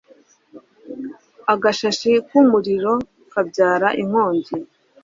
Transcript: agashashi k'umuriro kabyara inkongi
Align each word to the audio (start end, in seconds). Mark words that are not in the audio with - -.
agashashi 1.53 2.11
k'umuriro 2.27 2.93
kabyara 3.31 3.87
inkongi 4.01 4.53